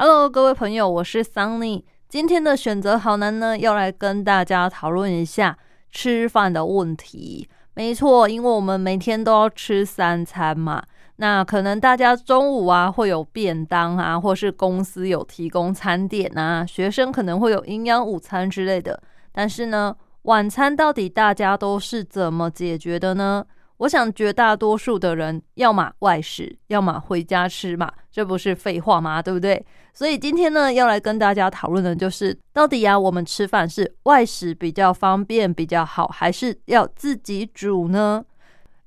[0.00, 1.82] Hello，各位朋友，我是 Sunny。
[2.08, 5.58] 今天的选择好难呢，要来跟大家讨论一下
[5.90, 7.48] 吃饭的问题。
[7.74, 10.80] 没错，因为我们每天都要吃三餐嘛。
[11.16, 19.02] 那可能大家中午啊会有便当啊，或是公司有提供餐点啊，学生可能会有营养午餐之类的。
[19.32, 23.44] 但是呢，晚餐到底大家都是怎么解决的呢？
[23.78, 29.22] 我想绝大多数的人，要么外食，要么回家吃嘛，这不是废话吗？
[29.22, 29.64] 对不对？
[29.94, 38.24] 所以今天呢，要来跟大家讨论的就是，到底呀，我们吃饭是外食比较方便比较好，还是要自己煮呢？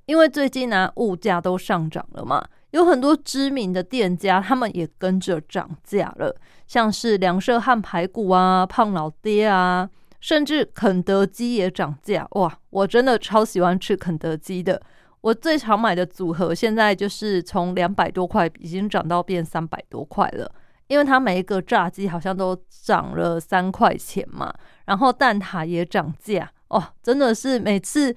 [0.07, 6.35] 因为最近呢，物价都上涨了嘛，有很多知名的店家，他们也跟着涨价了，
[6.67, 9.89] 像是梁舍汉排骨啊、胖老爹啊。
[10.21, 12.57] 甚至肯德基也涨价哇！
[12.69, 14.81] 我真的超喜欢吃肯德基的。
[15.19, 20.49] 我最常买的组合现在就是从两百多块已经涨到变三百多块了，
[20.87, 24.53] 因为它每一个炸鸡好像都涨了三块钱嘛。
[24.85, 28.15] 然后蛋挞也涨价哦，真的是每次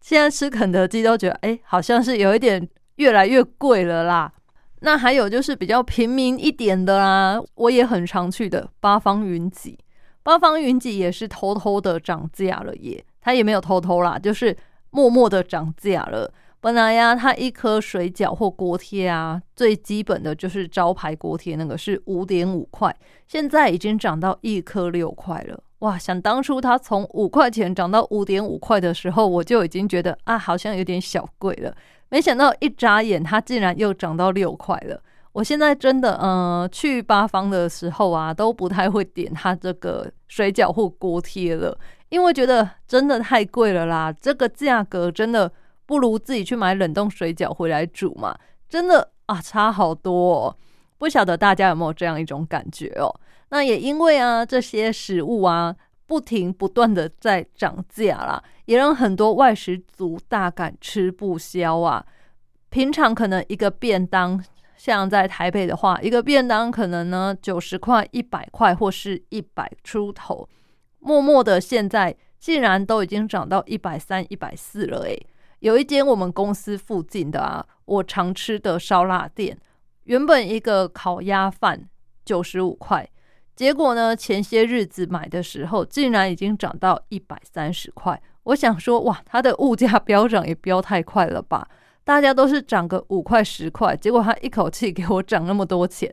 [0.00, 4.32] 现在吃肯德基都觉得哎，好像是有一点越来越贵了啦。
[4.80, 9.78] 那还有就是比较平民一点的啦，我也很常去的八方云集。
[10.22, 14.56] 八方云集也是偷偷的涨价了耶，他也没有偷偷啦，就是
[14.90, 16.32] 默默的涨价了。
[16.60, 22.94] 本来呀，它一颗水饺或锅贴啊，最基本的就是招牌锅贴那个是五点五块，
[23.26, 25.60] 现在已经涨到一颗六块了。
[25.80, 31.74] 哇，想当初它从五块钱涨到五点五块的时候，我就已经觉得啊，好像有点小贵了。
[32.10, 35.02] 没想到一眨眼，它竟然又涨到六块了。
[35.32, 41.74] 我现在真的，嗯，去八方的时候啊，都不太会点它这个水饺或锅贴了，
[42.10, 44.12] 因为觉得真的太贵了啦。
[44.12, 45.50] 这个价格真的
[45.86, 48.36] 不如自己去买冷冻水饺回来煮嘛，
[48.68, 50.34] 真的啊，差好多。
[50.34, 50.56] 哦。
[50.98, 53.08] 不晓得大家有没有这样一种感觉哦？
[53.48, 55.74] 那也因为啊，这些食物啊，
[56.06, 62.04] 不停不断的在涨价啦，也让很多外食族大感吃不消啊。
[62.68, 64.44] 平常可能一个便当。
[64.84, 70.48] 像在台北的话，一个便当可能呢九十块、一百块或是一百出头，
[70.98, 75.24] 默默的现在竟然都已经涨到一百三、一百四了诶，
[75.60, 79.56] 有一间我们公司附近的啊，我常吃的烧腊店，
[80.02, 81.88] 原本一个烤鸭饭
[82.24, 83.08] 九十五块，
[83.54, 88.20] 结果呢前些日子买的时候，竟然已经涨到一百三十块。
[88.42, 91.68] 我想说，哇，它的物价飙涨也飙太快了吧？
[92.04, 96.12] 大家都是涨个五块十块，结果他一口气给我涨那么多钱，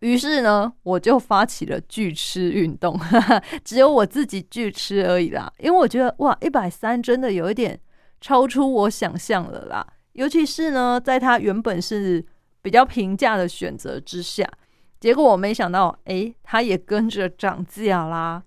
[0.00, 2.98] 于是呢，我就发起了拒吃运动，
[3.64, 5.52] 只有我自己拒吃而已啦。
[5.58, 7.80] 因为我觉得哇，一百三真的有一点
[8.20, 12.24] 超出我想象了啦，尤其是呢，在它原本是
[12.60, 14.46] 比较平价的选择之下，
[15.00, 18.42] 结果我没想到，诶，它也跟着涨价啦。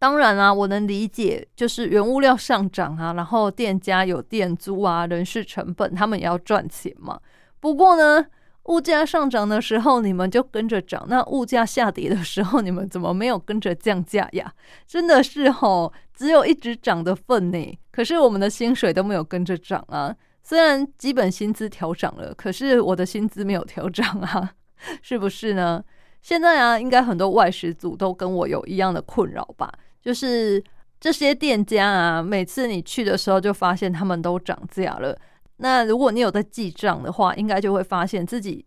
[0.00, 7.20] 当然啦，我能理解，就是原物料上涨啊，然后店家有店租啊、人事成本，他们也要赚钱嘛。
[7.60, 8.24] 不过呢，
[8.64, 14.50] 物价上涨的时候，你们就跟着涨；那物价下跌的时候，你们怎么没有跟着降价呀？
[14.86, 17.78] 真的是吼，只有一直涨的份呢。
[17.92, 20.16] 可是我们的薪水都没有跟着涨啊。
[20.42, 24.52] 虽然基本薪资调涨了，可是我的薪资没有调涨啊，
[25.02, 25.84] 是不是呢？
[26.22, 29.70] 现在啊，应该很多外食组都跟我有一样的困扰吧。
[30.02, 30.62] 就是
[30.98, 35.18] 这些店家啊，每次你去的时候就发现他们都涨价了。
[35.58, 38.64] 那如果你有在记账的话，应该就会发现自己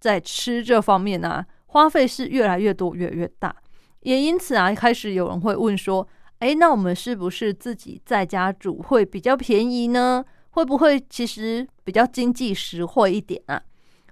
[0.00, 3.54] 在吃这方面啊，花费是越来越多、越来越大。
[4.00, 6.06] 也因此啊，开始有人会问说
[6.40, 10.24] ：“哎，那我们是不是自己在家煮会比较便宜呢？
[10.50, 13.62] 会不会其实比较经济实惠一点啊？”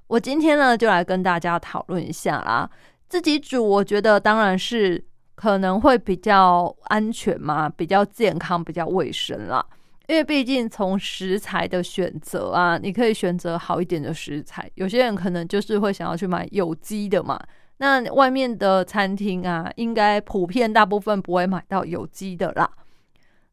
[0.06, 2.70] 我今天呢，就来跟大家讨论一下啦。
[3.08, 5.04] 自己煮，我觉得当然是。
[5.40, 9.64] 可能会比较安全嘛，比较健康，比较卫生啦。
[10.06, 14.70] 因为毕竟从食材的选择啊，你可以选择好一点的食材。
[14.74, 17.40] 有些人可能就是会想要去买有机的嘛。
[17.78, 22.70] 那外面的餐厅啊，应该普遍大部分不会买到有机的啦。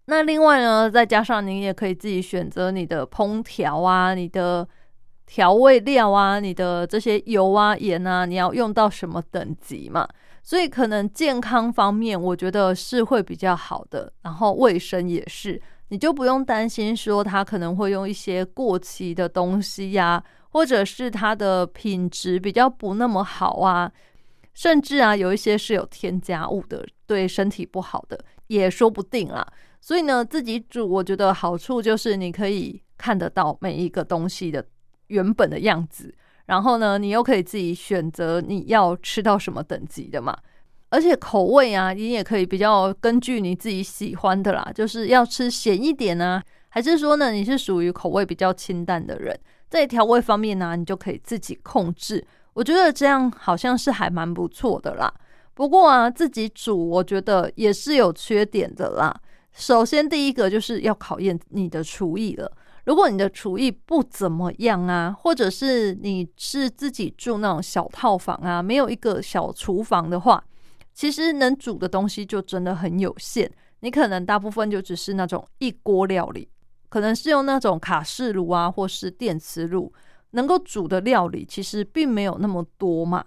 [0.07, 4.67] 那另外呢，再加上你也可以自己选择你的烹调啊，你的
[5.25, 10.05] 调味料啊，你的这些油啊、盐啊，你要用到什么等级嘛？
[10.47, 23.91] 所以可能健康方面，我觉得是会比较好的，然后卫生也是，你就不用担心说它可能会用一些过期的东西呀，或者是它的品质比较不那么好啊，
[24.53, 28.17] 甚至啊有一些是有添加物的，对身体不好的
[28.47, 29.45] 也说不定啦。
[29.81, 34.65] 所以呢，自己煮，我觉得好处就是你可以看得到每一个东西的
[35.07, 36.15] 原本的样子。
[36.47, 40.35] 然后呢，你又可以自己选择你要吃到什么等级的嘛。
[40.89, 49.37] 而且口味啊，你也可以比较根据你自己喜欢的啦，就是要吃咸一点呢，还是说呢，你是属于口味比较清淡的人，
[49.69, 52.25] 在调味方面呢，你就可以自己控制。
[52.53, 55.13] 我觉得这样好像是还蛮不错的啦。
[55.53, 59.13] 不过啊，自己煮我觉得也是有缺点的啦。
[59.51, 62.49] 首先第一个就是要考验你的厨艺了。
[62.87, 70.41] 如果你的厨艺不怎么样啊，或者是你是自己住那种小套房啊，没有一个小厨房的话，
[70.93, 73.51] 其实能煮的东西就真的很有限。
[73.81, 76.47] 你可能大部分就只是那种一锅料理，
[76.87, 79.91] 可能是用那种卡式炉啊，或是电磁炉。
[80.31, 83.21] 能够煮的料理其实并没有那么多嘛，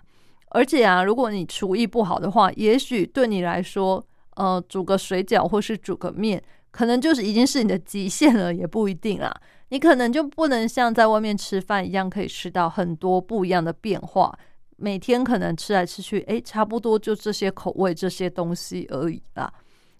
[0.49, 4.03] 而且啊，如果你厨艺不好的话，也许对你来说，
[4.37, 9.35] 呃，煮个水饺或是煮个面，可能就是已经是你的极限了，也不一定啊。
[9.69, 14.37] 你可能就不能像在外面吃饭一样，可以吃到很多不一样的变化。
[14.77, 19.53] 每天可能吃来吃去，诶，差不多就这些口味、这些东西而已啦。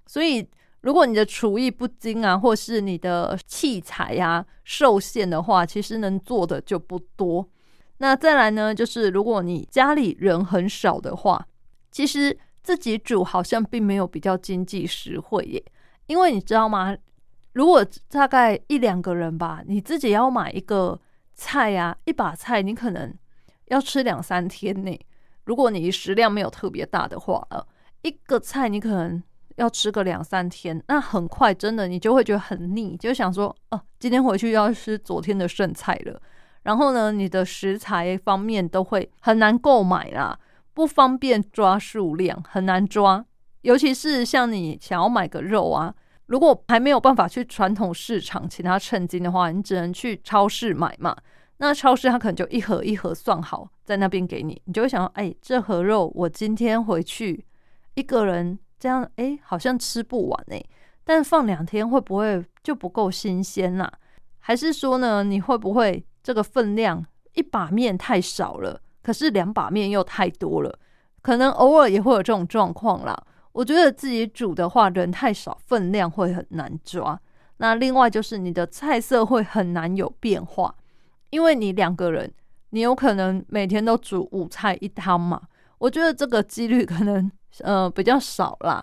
[0.07, 0.49] 所以。
[0.83, 7.47] 如果你的厨艺不精啊，或是你的器材呀受限的话，其实能做的就不多。
[7.99, 11.47] 那再来呢，就是如果你家里人很少的话，
[11.91, 15.63] 其实自己煮好像并没有比较经济实惠耶。
[16.11, 16.97] 因为你知道吗？
[17.53, 21.01] 如果大概一两个人吧，你自己要买一个
[21.35, 23.15] 菜呀，一把菜你可能
[23.67, 24.99] 要吃两三天呢。
[25.45, 27.65] 如果你食量没有特别大的话，呃，
[28.03, 29.23] 一个菜你可能。
[29.57, 36.23] 要吃个两三天，那很快真的你就会觉得很腻，就想说哦，今天回去要吃昨天的剩菜了。
[36.63, 40.39] 然后呢，你的食材方面都会很难购买啦，
[40.73, 43.23] 不方便抓数量，很难抓。
[43.63, 45.95] 尤其是像你想要买个肉啊，
[46.27, 51.17] 如果还没有办法去传统市场请他称斤的话，你只能去超市买嘛。
[51.59, 57.45] 那超市他可能就一盒一盒算好在那边给你，你就会想，哎，这盒肉我今天回去
[57.95, 58.59] 一个人。
[58.83, 60.65] 这样哎，好像吃不完哎，
[61.05, 63.93] 但放两天会不会就不够新鲜啦？
[64.39, 67.05] 还是说呢，你会不会这个分量
[67.35, 70.79] 一把面太少了，可是两把面又太多了？
[71.21, 73.15] 可能偶尔也会有这种状况啦。
[73.61, 77.21] 我觉得自己煮的话，人太少，分量会很难抓。
[77.59, 80.75] 那另外就是你的菜色会很难有变化，
[81.29, 82.33] 因为你两个人，
[82.71, 85.43] 你有可能每天都煮五菜一汤嘛。
[85.77, 87.31] 我觉得这个几率可能。
[87.65, 88.83] 呃，比较少啦，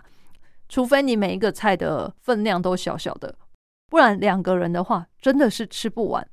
[0.67, 3.33] 除非你每一个菜的分量都小小的，
[3.89, 6.27] 不然两个人的话真的是吃不完。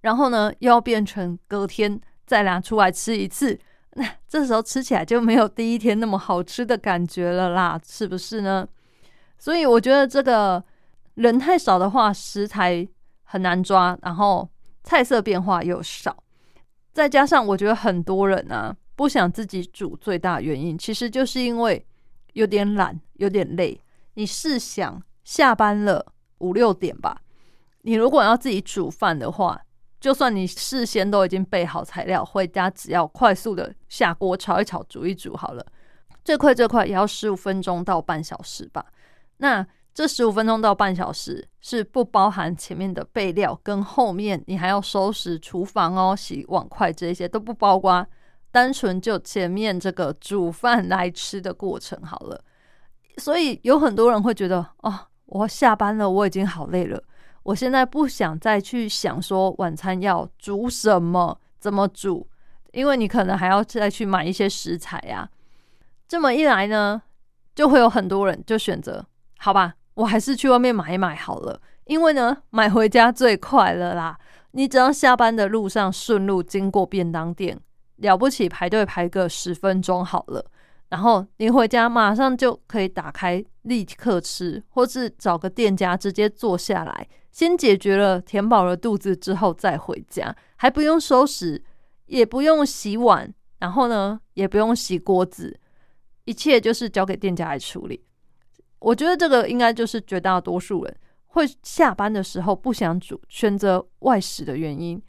[0.00, 3.58] 然后呢，要变成隔天再拿出来吃一次，
[3.94, 8.66] 那这时候吃起来就没有第一天那么好吃的感觉了啦，是不是呢？
[9.38, 10.62] 所以我觉得这个
[11.14, 12.86] 人太少的话，食材
[13.22, 14.48] 很难抓，然后
[14.82, 16.16] 菜色变化又少，
[16.92, 18.76] 再加上我觉得很多人啊。
[18.96, 21.84] 不想自己煮，最大原因其实就是因为
[22.34, 23.80] 有点懒，有点累。
[24.14, 27.20] 你试想，下班了五六点吧，
[27.82, 29.60] 你如果要自己煮饭的话，
[30.04, 35.64] 就算你事先都已经备好材料，回家只要快速的下锅炒一炒，煮一煮好了，
[36.22, 38.84] 最快最快也要十五分钟到半小时吧。
[39.38, 48.06] 那这十五分钟到半小时是不包含前面的备料，跟后面你还要收拾厨房哦、洗碗筷这些都不包括。
[48.52, 52.38] 单纯就前面这个煮饭来吃的过程好了，
[53.16, 57.02] 所以有很多人会觉得哦，我下班了，我已经好累了，
[57.44, 62.28] 我现在不想再去想说晚餐要煮什么、怎么煮，
[62.72, 65.28] 因为你可能还要再去买一些食材呀。
[66.08, 67.00] 这么一来呢，
[67.54, 69.04] 就会有很多人就选择
[69.38, 74.18] 好吧，我还是去外面买一买好了，因为呢，买回家最快了啦。
[74.52, 77.60] 你只要下班的路上顺路经过便当店。
[77.96, 80.44] 了不起，排队排个十分钟好了，
[80.88, 91.60] 然后你回家马上就可以打开，立刻吃，或是找个店家直接坐下来，先解决了填饱了肚子之后再回家，还不用收拾，
[92.06, 95.58] 也不用洗碗，然后呢也不用洗锅子，
[96.26, 98.04] 一切就是交给店家来处理。
[98.78, 105.02] 我觉得这个应该就是绝大多数人会下班的时候不想煮，选择外食的原因。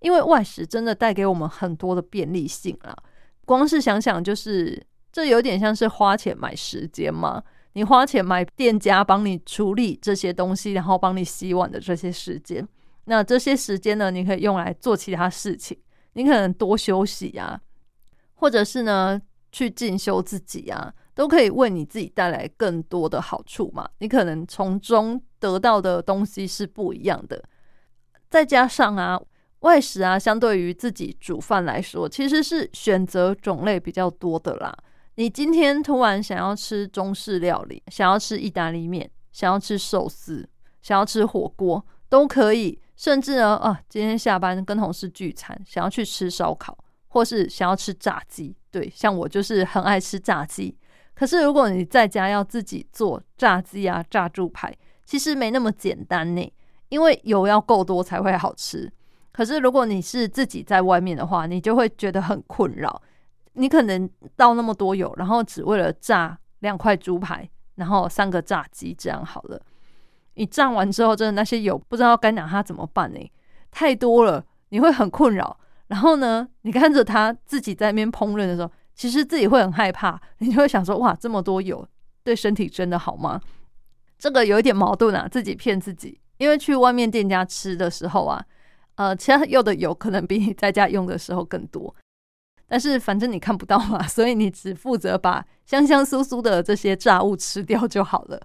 [0.00, 2.94] 因为外食真的带给我们很多的便利性啊！
[3.46, 7.42] 光是想想，就是这有点像是花钱买时间嘛。
[7.74, 12.66] 你花钱买店家帮你处理这些东西，然后帮你洗碗的这些时间，
[13.04, 15.78] 那这些时间呢，你可以用来做其他事情。
[16.14, 17.60] 你可能多休息呀，
[18.34, 23.88] 或者是呢去进修自己啊，都可以为你自己带来更多的好处嘛。
[23.98, 27.42] 你可能从中得到的东西是不一样的，
[28.28, 29.20] 再加上啊。
[29.60, 34.76] 外食啊，相对于自己煮饭来说，其实是选择种类比较多的啦。
[35.16, 40.48] 你今天突然想要吃中式料理，想要吃意大利面，想要吃寿司，
[40.80, 42.80] 想要吃火锅，都可以。
[42.96, 46.76] 甚至呢，啊，今天下班跟同事聚餐，想要去吃烧烤，
[47.08, 48.56] 或是想要吃炸鸡。
[48.70, 50.78] 对，像我就是很爱吃炸鸡。
[51.14, 56.52] 可是如果你在家要自己做炸鸡啊、炸猪排，其实没那么简单呢，
[56.88, 58.90] 因为油要够多才会好吃。
[59.30, 63.02] 可是如果你是自己在外面的话，你就会觉得很困扰。
[63.54, 69.60] 你可能倒那么多油，然后只为了炸两块猪排，然后三个炸鸡，这样好了。
[70.34, 73.30] 你炸完之后，真的那些油不知道该拿它怎么办呢？
[73.70, 75.58] 太多了，你会很困扰。
[75.88, 80.20] 然后呢，你看着他自己在那边烹饪的时候，其实自己会很害怕。
[80.38, 81.86] 你就会想说：哇，这么多油
[82.24, 83.40] 对身体真的好吗？
[84.18, 86.18] 这个有一点矛盾啊，自己骗自己。
[86.38, 88.44] 因为去外面店家吃的时候啊。
[88.96, 91.92] 呃，其他用的油可能比你在家用的时候更多，
[92.72, 98.40] 但是反正你看不到嘛， 所以你只负责把香香酥酥的这些炸物吃掉就好了。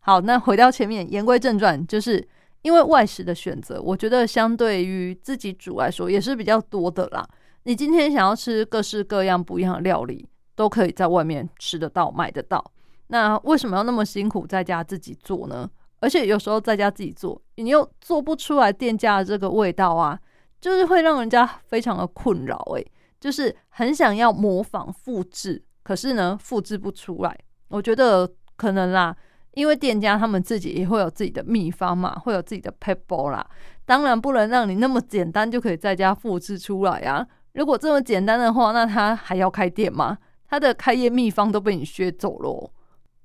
[0.00, 2.26] 好，那回到前面，言归正传，就是
[2.62, 7.22] 因为外食的选择，我觉得相对于自己煮来说也是比较多的啦。
[7.64, 12.64] 你今天想要吃各式各样不一样的料理，都可以在外面吃得到、买得到。
[13.08, 15.70] 那为什么要那么辛苦在家自己做呢？
[16.00, 20.18] 而且有时候在家自己做，你又做不出来店家的这个味道啊，
[20.62, 22.56] 就是会让人家非常的困扰。
[22.76, 22.86] 诶，
[23.24, 27.34] 就是很想要模仿复制，可是呢，复制不出来。
[27.68, 29.16] 我觉得可能啦，
[29.52, 33.46] 因为店家他们自己也会有自己的秘方嘛，会有自己的 paper 啦。
[33.86, 37.26] 当然不能让你那么简单就可以在家复制出来啊。
[37.54, 40.18] 如果这么简单的话，那他还要开店吗？
[40.50, 42.70] 他的开业秘方都被你学走喽。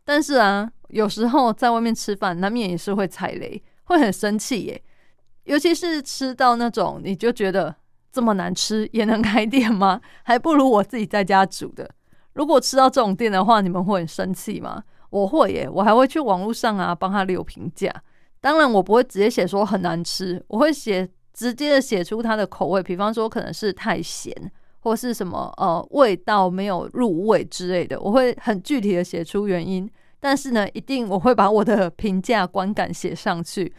[0.05, 0.71] 但是啊。
[0.91, 4.83] 有时候在外面吃饭，难免也是会踩雷，会很生气耶。
[5.43, 7.75] 尤其是吃到那种你就觉得
[8.11, 10.01] 这么难吃也能开店吗？
[10.23, 11.89] 还不如我自己在家煮的。
[12.33, 14.83] 如果吃到这种店的话，你们会很生气吗？
[15.09, 17.93] 我会耶，我还会去网络上啊帮他留评价。
[18.39, 24.33] 当然，我不会直接写说很难吃，我会写直接的写出它的口味，比方说可能是太咸，
[24.79, 29.89] 或是什么呃味道没有入味之类的，我会很具体的写出原因。
[30.21, 33.73] 但是呢，一定我会把我的评价观感写上去，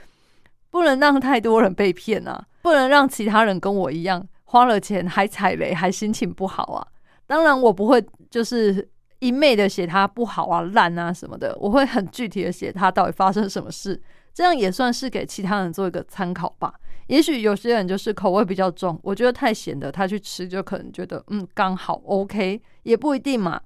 [0.71, 6.87] 不能让太多人被骗啊，不能让其他人跟我一样花了钱还踩雷，还心情不好啊。
[7.27, 8.89] 当然，我不会就是
[9.21, 14.01] 一昧的写它不好啊、烂啊什么的，我会很具体的写它到底发生什么事，
[14.35, 16.75] 这样也算是给其他人做一个参考吧。
[17.07, 23.61] 也许有些人就是口味比较重，我觉得太咸的，他去吃就可能觉得嗯刚好 OK，也不一定嘛。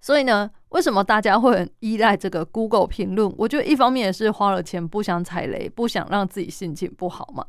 [0.00, 3.32] 所以呢，为什么大家会很依赖这个 Google 评论？
[3.38, 7.44] 我觉得一方面也是花了钱，不想踩雷，不想让自己心情不好嘛。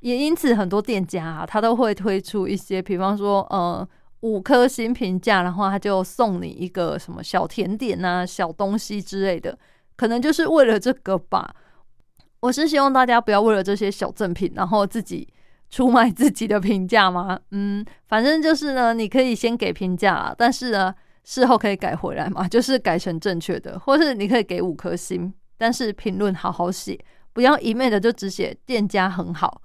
[0.00, 3.86] 也因此，很多店家啊，他都会推出一些，比方说，呃，
[4.20, 9.58] 五颗星评价，然后他就送你一个什么小甜点啊、小东西之类的，
[9.96, 11.54] 可能就是为了这个吧。
[12.40, 15.26] 我是希望大家不要为了这些小赠品，然后自己
[15.70, 17.38] 出卖自己的评价吗？
[17.50, 20.94] 嗯，反正就是呢，你可以先给评价，但是呢。
[21.24, 22.48] 事后可以改回来嘛？
[22.48, 26.98] 就是改成正确的，或是你可以给五颗星，但是评论好好写，
[27.34, 29.60] 不要一昧的就只写店家很好。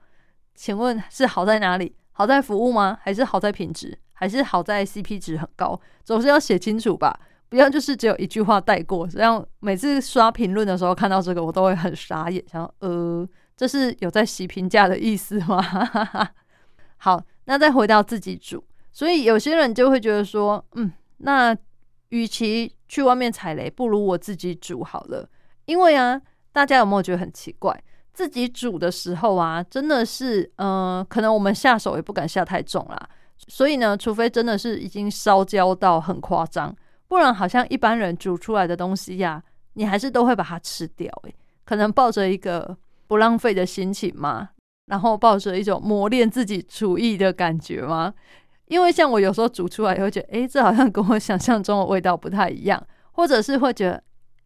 [0.55, 1.95] 请问是好在哪里？
[2.11, 2.97] 好在服务吗？
[3.01, 3.97] 还是好在品质？
[4.13, 5.79] 还是好在 CP 值很高？
[6.03, 7.19] 总是要写清楚吧，
[7.49, 9.07] 不要就是只有一句话带过。
[9.07, 15.61] 这样每次刷评论的时候看到这个，我都会很傻眼，想呃，这是有在洗评价的意思吗？
[16.97, 20.91] 好，那再回到自己煮，所以有些人就会觉得说，嗯。
[21.25, 21.55] 那
[22.09, 25.29] 与其去外面踩雷，不如我自己煮好了。
[25.65, 27.81] 因为啊，大家有没有觉得很奇怪？
[28.13, 33.09] 自己煮的时候啊，真的是，嗯，可能我们下手也不敢下太重啦。
[33.47, 36.73] 所以呢，除非真的是已经烧焦到很夸张，
[37.07, 39.41] 不然好像一般人煮出来的东西呀，
[39.73, 41.11] 你还是都会把它吃掉。
[41.23, 42.77] 诶，可能抱着一个
[43.07, 44.49] 不浪费的心情嘛，
[44.85, 48.13] 然后抱着一种磨练自己厨艺的感觉吗？
[48.67, 54.01] 因为像我有时候煮出来也会觉得，哎，这好像跟我想象中的味道不太一样，或者是会觉得，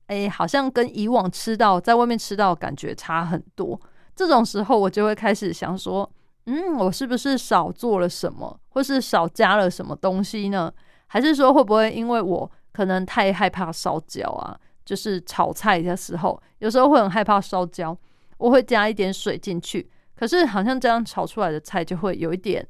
[0.07, 3.79] 哎，好像跟以往吃到在外面吃到感觉差很多。
[4.15, 6.09] 这种时候，我就会开始想说，
[6.45, 10.73] 嗯，我是不是少做了什么，或是少加了什么东西呢？
[11.07, 14.57] 还是说会不会因为我可能太害怕烧焦啊？
[14.85, 17.97] 就是炒菜的时候，有时候会很害怕烧焦，
[18.37, 22.65] 我会加一点水进去，可是好像这样炒出来的菜就会有一点。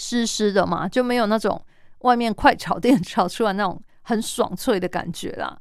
[0.00, 1.60] 湿湿的嘛，就没有那种
[2.02, 5.58] 外面快炒店 炒出来那种很爽脆的感觉啦。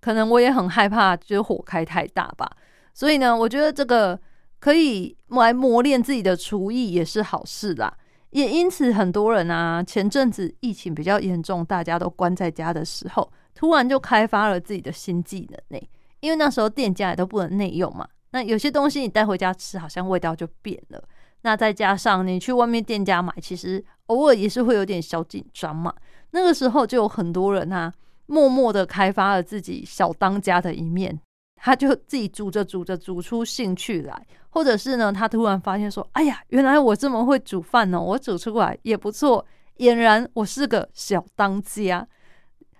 [0.00, 2.50] 可能我也很害怕，就是火开太大吧。
[2.94, 4.18] 所以呢，我觉得这个
[4.58, 7.96] 可以来磨练自己的厨艺也是好事啦。
[8.30, 15.88] 也因此，很多人啊，前阵子疫情比较严重，大家都关在家的时候，突然就开发了自己的新技能呢。
[16.20, 21.02] 因为那时候店家也都不能内用嘛，那有些东西你带回家吃，好像味道就变了。
[21.42, 25.94] 那再加上你去外面店家买，其实偶尔也是会有点小紧张嘛。
[26.32, 27.90] 那个时候就有很多人啊，
[28.28, 31.20] 默默的开发了自己小当家的一面。
[31.56, 39.44] 他就自己煮着煮着煮出兴趣来，或者是呢，他突然发现说：“哎呀，原来我这么会煮饭呢，我煮出来也不错。”
[39.78, 42.06] 俨然我是个小当家。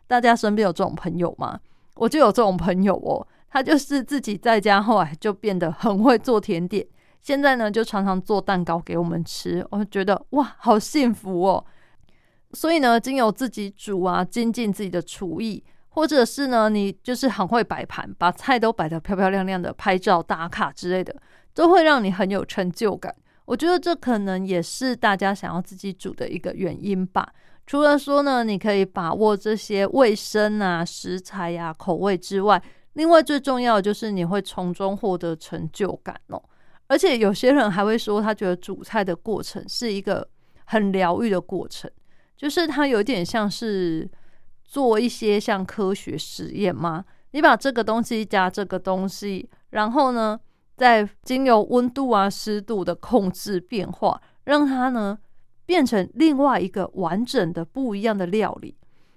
[0.06, 1.58] 大家身边有这种朋友吗？
[1.96, 3.26] 我就有这种朋友哦。
[3.50, 6.86] 他就是自己在家，后来就变得很会做甜点。
[7.20, 11.64] 现在呢，就常常做蛋糕给我们吃，我觉得哇，好幸福哦！
[12.52, 21.14] 所以呢，经由自己煮啊，精进自己的厨艺，或者是呢，你就是很会摆盘，把菜都摆得漂漂亮亮的，拍照打卡之类的，
[21.52, 23.14] 都会让你很有成就感。
[23.44, 27.26] 我觉得这可能也是大家想要自己煮的一个原因吧。
[27.66, 32.62] 除了说呢，你可以把握这些卫生啊、食材呀、口味之外，
[32.94, 36.42] 另外最重要的就是你会从中获得成就感哦。
[36.86, 40.26] 而且有些人还会说，他觉得煮菜的过程是一个
[40.64, 41.90] 很疗愈的过程，
[42.38, 44.08] 就是它有点像是
[44.64, 47.04] 做一些像科学实验吗？
[47.32, 50.38] 你把这个东西加这个东西，然后呢，
[50.76, 55.18] 再经由温度啊、湿度的控制变化，让它呢
[55.66, 58.74] 变成另外一个完整的不一样的料理。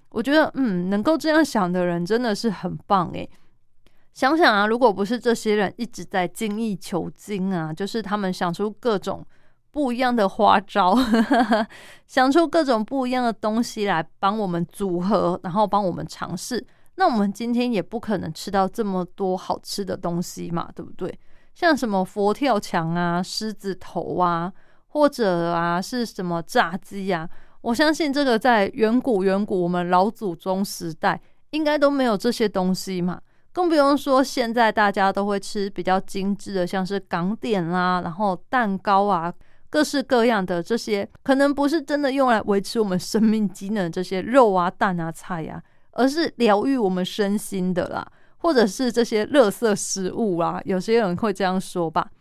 [0.09, 3.29] 我觉得，嗯，能够这样想的人真的是很棒诶。
[4.13, 9.25] 想想啊，如果不是这些人一直在精益求精啊，就是他们想出各种
[9.71, 10.95] 不一样的花招，
[12.05, 21.17] 想出各种不一样的东西来帮我们组合，然后帮我们尝试，那我们今天也不可能吃到这么多好吃的东西嘛，对不对？
[21.53, 24.51] 像什么佛跳墙啊、狮子头啊，
[24.87, 27.29] 或者啊是什么炸鸡啊，
[27.61, 33.21] 我相信这个在远古远古我们老祖宗时代应该都没有这些东西嘛。
[33.53, 39.33] 更不用说，现在大家都会吃比较精致的，像是港点啦，然后蛋糕啊，
[39.71, 48.05] 各式各样的这些，可能不是真的用来维持我们生命机能这些肉啊、蛋啊、菜呀，而是疗愈我们身心的啦，
[48.37, 52.11] 或者是这些垃圾食物啊，有些人会这样说吧，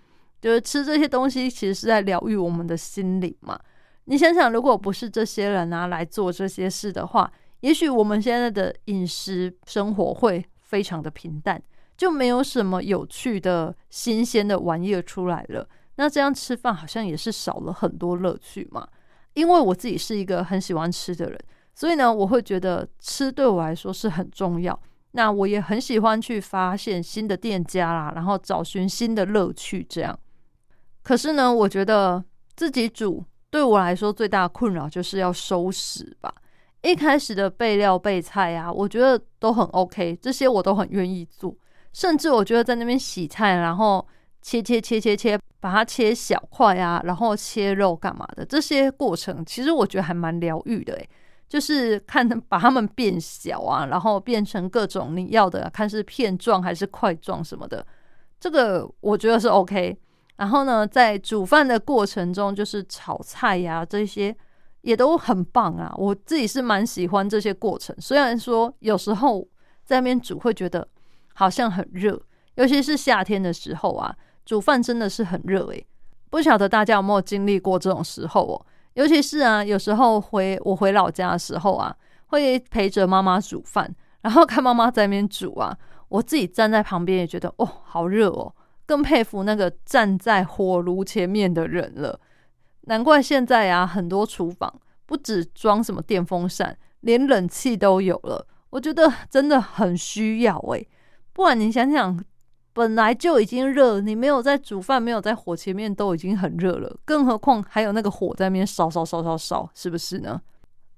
[0.40, 3.60] 就是吃这些东西其实是在疗愈我们的心灵嘛。
[4.04, 10.42] 你想想，如果不是这些人啊来做这些事的话，也许我们现在的饮食生活会。
[10.70, 11.60] 非常的平淡，
[11.96, 15.68] 就没有什么有趣的新鲜的玩意儿出来了。
[16.00, 18.88] 那这样吃饭好像也是少了很多乐趣嘛。
[19.34, 21.38] 因为我自己是一个很喜欢吃的人，
[21.74, 24.80] 所以呢，我会觉得吃对我来说是很重要。
[25.10, 29.86] 那我也很喜欢去发现新的店家啦，然后找寻新的乐趣。
[29.90, 30.18] 这样，
[31.02, 32.24] 可是呢，我觉得
[32.56, 36.32] 自己煮对我来说最大的困扰就是要收拾吧。
[36.82, 41.54] 一开始的备料备菜啊，我觉得都很 OK，这些我都很愿意做。
[41.92, 44.06] 甚至我觉得在那边洗菜，然后
[44.40, 51.08] 切切切切切，把它切小块啊，然后切肉干嘛的，这些过程其实我觉得还蛮疗愈的诶，
[51.48, 57.86] 就是看把它们变小啊，然后变成各种你要的，看是片状还是块状什么的，
[58.40, 59.96] 这个我觉得是 OK。
[60.36, 64.36] 然后呢，在煮饭的过程中，就是炒菜呀这些。
[64.82, 65.92] 也都很棒啊！
[65.98, 69.46] 我自己是蛮喜欢这些过程，虽然说有时候
[69.84, 70.88] 在那边煮会觉得
[71.34, 72.18] 好像很热，
[72.54, 74.16] 尤其是夏天的时候啊，
[74.50, 75.86] 煮饭真的是很热诶。
[76.28, 78.66] 不晓得大家有没有经历过这种时候哦？
[78.94, 81.94] 尤其是啊，有时候回我回老家的时候啊，
[82.26, 88.52] 会陪着妈妈煮饭，然后看妈妈在那边煮啊，我自己站在旁边也觉得哦，好热哦，
[88.86, 92.18] 更佩服那个站在火炉前面的人了。
[92.86, 98.44] 难怪现在啊，很多厨房不止装什么电风扇，连冷气都有了。
[98.70, 100.88] 我觉得真的很需要诶，
[101.32, 102.24] 不然你想想，
[102.80, 110.40] 本来就已经热，你没有在煮饭，没有在火前面都已经很热了，更何况还有那个火在那边烧烧烧烧烧，是不是呢？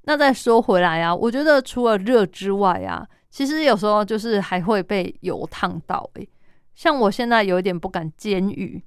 [0.03, 6.29] 那再说回来啊，我觉得除了热之外啊，其实有时候就是还会被油烫到诶。
[6.77, 8.81] 像我现在有一点不敢煎鱼。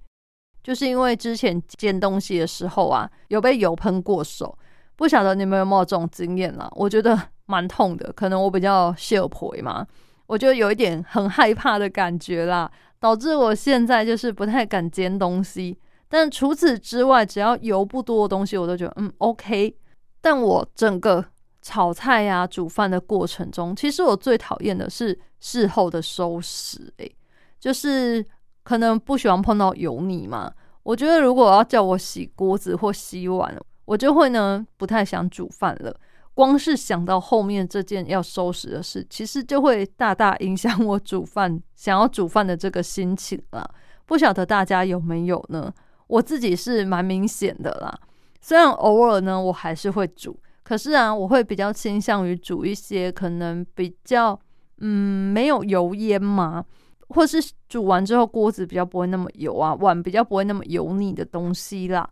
[0.64, 4.58] 就是因为之前煎东西的时候啊，有被油喷过手，
[4.96, 6.72] 不晓得你们有没有这种经验啦？
[6.78, 9.86] 我觉得蛮痛的，可能我比较血婆嘛，
[10.28, 15.78] 我就有一点很害怕的感觉啦，导致我现在就是不太敢煎东西。
[16.08, 19.76] 但除此之外，只要油不多的东西，我都觉得嗯 OK。
[20.22, 21.24] 但我整个
[21.62, 27.16] 炒菜呀、煮饭的过程中，其实我最讨厌的是事后的收拾，诶，
[27.60, 28.26] 就是。
[28.66, 30.52] 可能不喜欢碰到油腻嘛。
[30.82, 35.96] 我觉得如果要叫我洗锅子或洗碗，我就会呢不太想煮饭了。
[36.36, 43.68] 光是想到后面这件要收拾的事，其实就会大大影响我煮饭 想要煮饭的这个心情了。
[44.06, 45.74] 不晓得大家有没有呢？
[46.08, 47.98] 我自己是蛮明显的啦。
[48.42, 54.40] 虽然偶尔呢我还是会煮，可是啊，我会比较倾向于煮一些可能比较
[54.80, 56.64] 嗯没有油烟嘛，
[57.08, 57.38] 或是
[57.70, 62.08] 煮完之后锅子比较不会那么油啊，碗比较不会那么油腻的东西啦。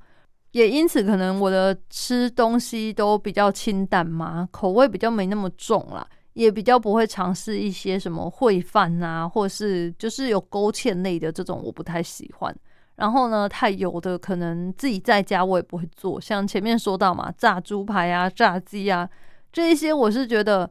[0.54, 12.56] 也因此，可能我的吃东西都比较清淡嘛，口味比较没那么重啦，也比较不会尝试一些什么烩饭啊，或是就是有勾芡类的这种，我不太喜欢。
[12.96, 19.10] 然后呢，太油的可能自己在家我也不会做，像前面说到嘛，炸猪排啊、炸鸡啊
[19.52, 20.70] 这一些，我是觉得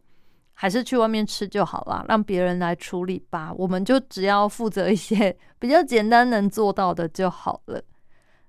[0.52, 7.82] 还是去外面吃就好啦，让别人来处理吧，我们就只要负责一些 比较简单能做到的就好了。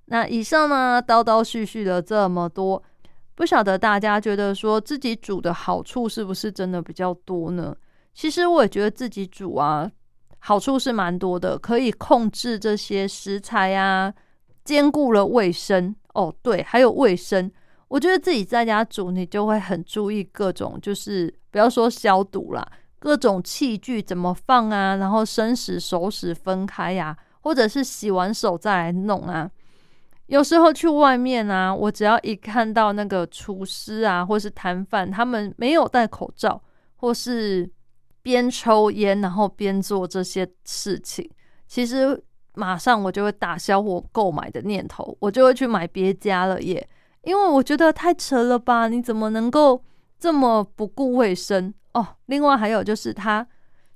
[0.06, 2.82] 那以上呢，叨叨絮絮的这么多，
[3.36, 7.76] 不晓得大家觉得说自己煮的好处是不是真的比较多呢？
[8.14, 9.90] 其实我也觉得自己煮啊，
[10.40, 14.14] 好处是蛮多的，可以控制这些食材呀，
[14.64, 17.50] 兼顾了卫生哦，对，还有卫生。
[17.88, 22.68] 我觉得自己在家煮，你就会很注意各种，就是不要说消毒啦，
[23.00, 29.50] 各种器具怎么放啊，然后生食熟食分开呀，或者是洗完手再来弄啊。
[30.28, 36.60] 有时候去外面啊，我只要一看到那个厨师啊，或是摊贩，他们没有戴口罩，
[36.96, 37.70] 或是
[38.22, 41.30] 边抽烟然后边做这些事情，
[41.68, 42.20] 其实
[42.56, 46.88] 马上我就会打消我购买的念头，我就会去买别家了耶。
[47.24, 48.88] 因为我觉得太扯了吧？
[48.88, 49.84] 你怎么能够
[50.18, 52.08] 这么不顾卫生哦？
[52.28, 53.46] 另外还有就是他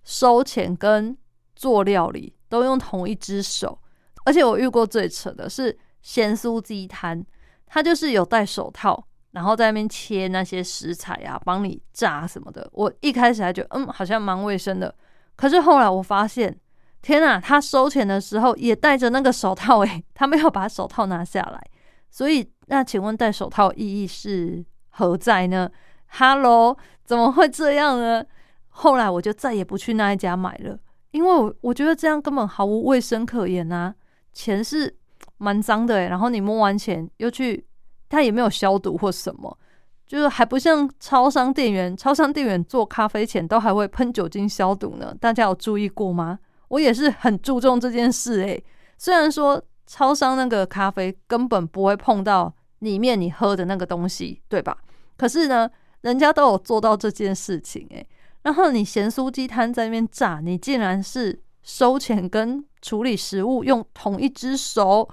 [0.04, 1.18] 收钱跟
[1.56, 3.80] 做料理都用同一只手，
[4.26, 5.76] 而且我遇过最扯的是。
[6.08, 7.22] 咸酥鸡摊，
[7.66, 12.66] 他就是有戴手套，然后在那边切那些食材啊，帮你炸什么的。
[12.72, 14.96] 我一开始还觉得，嗯，好像蛮卫生的。
[15.36, 16.58] 可是后来我发现，
[17.02, 21.62] 天呐，他收钱的时候也戴着那个手套，诶， 他没有把手套拿下来。
[22.10, 25.70] 所以，那请问戴手套意义是何在呢
[26.12, 28.24] ？Hello，怎么会这样呢？
[28.70, 30.80] 后来我就再也不去那一家买了，
[31.12, 33.94] 因为我我觉得这样根本毫无卫生可言啊，
[34.32, 34.96] 钱是。
[35.38, 37.66] 蛮脏的然后你摸完钱又去，
[38.10, 39.58] 他也没有消毒或什么，
[40.06, 45.16] 就是还不像超商店员，超商店员做咖啡前都还会喷酒精消毒呢。
[45.20, 46.40] 大家有注意过吗？
[46.70, 48.64] 我也是很注重这件事诶。
[48.98, 54.78] 虽然说超商那个咖啡根本不会碰到里面你喝的那个东西，对吧？
[55.16, 55.70] 可是呢，
[56.02, 58.08] 人家都有做到这件事情诶。
[58.44, 65.08] 然后你咸酥鸡摊在那边炸，你竟然是收钱跟处理食物用同一只手。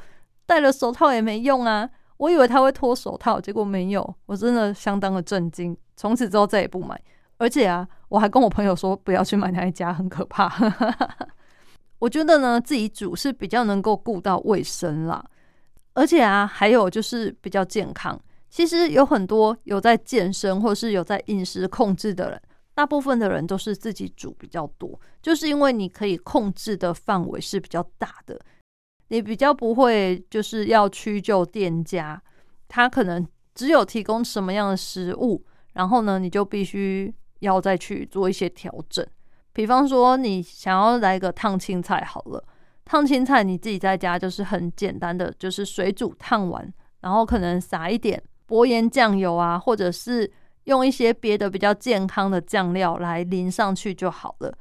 [0.47, 1.91] 戴了手套也没用啊！
[2.19, 5.77] 我以为他会脱手套，结果没有，我真的相当的震惊。
[5.97, 6.99] 从此之后再也不买，
[7.39, 10.49] 而且啊，我还跟我朋友说不要去买那一家，很可怕。
[11.99, 15.25] 我觉得呢，自己煮是比较能够顾到卫生啦，
[15.95, 18.17] 而且啊，还有就是比较健康。
[18.49, 22.41] 其实有很多有在健身或是有在饮食控制的人，
[22.75, 28.39] 大部分的人都是自己煮比较多，就是因为你可以控制的范围是比较大的。
[29.09, 32.21] 你比较不会就是要屈就店家，
[32.67, 39.07] 他可能只有提供什么样的食物，然后呢，你就必须要再去做一些调整。
[39.53, 42.43] 比方说，你想要来个烫青菜好了，
[42.85, 50.29] 烫青菜你自己在家就是很简单的，就是水煮烫完，然后可能撒一点薄盐酱油啊，或者是
[50.65, 54.53] 用一些别的比较健康的酱料来淋上去就好了。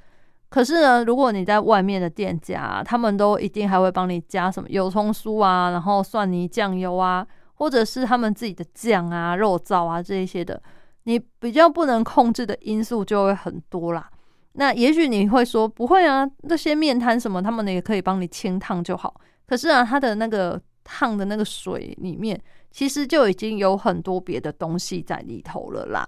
[0.49, 10.61] 可是呢，如果你在外面的店家，他们都一定还会帮你加什么油葱酥啊，然后蒜泥酱油啊，或者是他们自己的酱啊、肉燥啊这一些的，
[11.05, 14.07] 你比较不能控制的因素就会很多啦。
[14.53, 19.19] 那也许你会说不会啊，那些面摊什么，他们也可以帮你清烫就好。
[19.47, 22.39] 可是啊，它的那个烫的那个水里面，
[22.73, 26.05] 其实就已经有很多别的东西在里头了啦，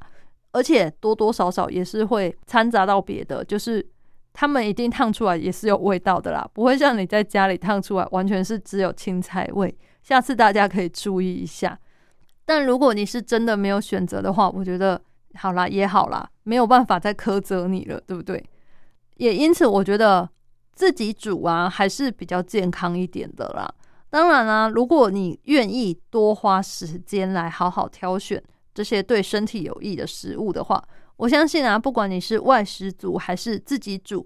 [0.52, 3.88] 而且多多少少也是会掺杂到别的，就是。
[4.38, 9.74] 他们一定烫出来也是有味道的啦，不会像你在家里烫出来完全是只有青菜味。
[10.04, 11.80] 下次大家可以注意一下。
[12.44, 15.02] 但如果你是真的没有选择的话，我觉得
[15.36, 18.44] 好啦也好啦，没有办法再苛责你了，对不对？
[19.16, 20.30] 也因此，我觉得
[20.74, 23.74] 自己煮啊还是比较健康一点的啦。
[24.16, 28.42] 当然啦，如果你愿意多花时间来好好挑选
[28.74, 30.82] 这些对身体有益的食物的话。
[31.18, 34.26] 我相信啊，不管你是外食族还是自己煮，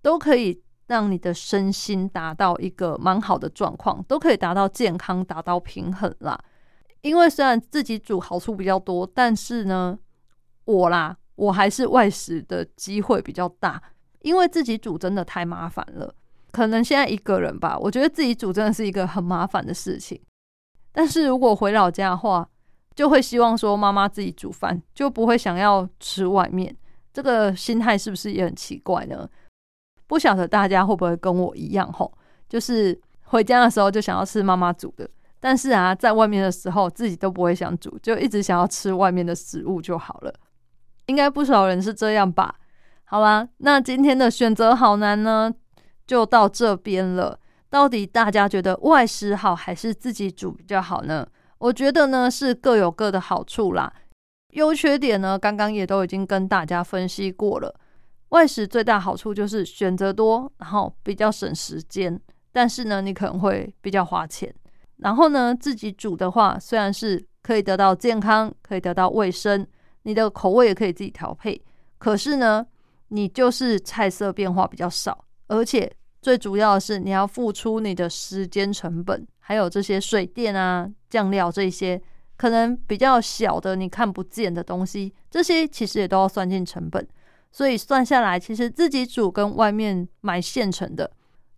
[0.00, 6.42] 都可以让你的身心达到一个蛮好的状况，都可以达到健康，达到平衡啦。
[7.02, 9.98] 因为虽然自己煮好处比较多，但是呢，
[10.64, 13.82] 我啦，我还是外食的机会比较大，
[14.20, 16.14] 因为自己煮真的太麻烦了。
[16.56, 20.18] 可能现在一个人吧，我觉得自己煮真的是一个很麻烦的事情。
[20.90, 22.48] 但是如果回老家的话，
[22.94, 26.74] 就会希望说妈妈自己煮饭，就不会想要吃外面。
[27.12, 29.28] 这个心态是不是也很奇怪呢？
[30.06, 32.10] 不晓得大家会不会跟我一样吼，
[32.48, 35.06] 就是回家的时候就想要吃妈妈煮的，
[35.38, 40.32] 但是啊，在外面的时候自己都不会想煮，就一直想要吃外面的食物就好了。
[41.04, 42.54] 应该不少人是这样吧？
[43.04, 45.52] 好啦，那今天的选择好难呢，
[46.06, 47.38] 就到这边了。
[47.68, 51.26] 到底大家觉得外食好还是自己煮比较好呢？
[51.58, 53.92] 我觉得呢是各有各的好处啦，
[54.52, 57.74] 优缺点呢刚刚也都已经跟大家分析过了。
[58.30, 62.20] 外食最大好处就是选择多，然后比较省时间，
[62.52, 64.54] 但是呢你可能会比较花钱。
[64.98, 69.66] 然后呢自己煮的话，虽然是可以得到健康，可以得到卫生，
[70.02, 71.60] 你的口味也可以自己调配，
[71.98, 72.66] 可是呢
[73.08, 75.90] 你就是菜色变化比较少，而且。
[76.22, 82.02] 最主要的是，你要付出你的时间成本，还有这些水电啊、酱料这些，
[82.36, 87.06] 可能比较小的你看不见的东西，这些其实也都要算进成本。
[87.52, 91.08] 所以算下来，其实自己煮跟外面买现成的，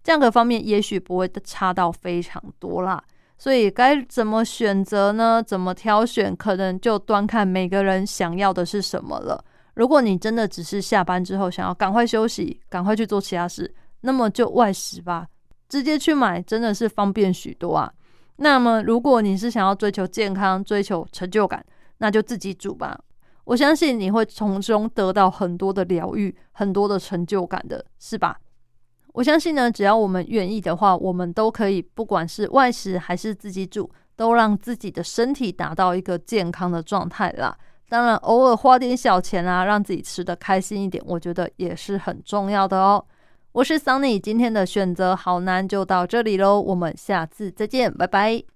[0.05, 3.03] 价格方面也许不会差到非常多啦。
[3.39, 5.43] 所以该怎么选择呢？
[5.43, 9.43] 怎么挑选，可能就端看每个人想要的是什么了。
[9.79, 13.73] 如果你真的只是下班之后想要赶快休息，赶快去做其他事。
[14.01, 15.29] 那么就外食吧，
[15.69, 17.93] 直接去买真的是方便许多啊。
[18.39, 21.65] 那么如果你是想要追求健康、追求成就感，
[21.99, 22.99] 那就自己煮吧。
[23.45, 28.37] 我相信你会从中得到很多的疗愈、很多的成就感的，是吧？
[29.15, 37.57] 我相信呢，只要我们愿意的话，我们都可以，不管是外食还是自己煮，都让自己的身体达到一个健康的状态啦。
[37.89, 43.05] 当然，偶尔花点小钱啊，让自己吃的开心一点，我觉得也是很重要的哦。
[43.53, 48.45] 我是 Sunny，今天的选择好难，就到这里喽，我们下次再见，拜拜。